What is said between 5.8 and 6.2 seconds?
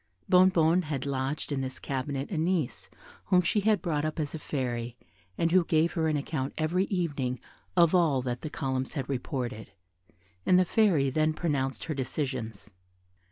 her an